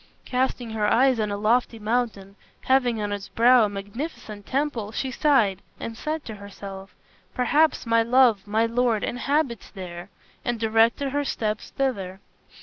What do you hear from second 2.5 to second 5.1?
having on its brow a magnificent temple,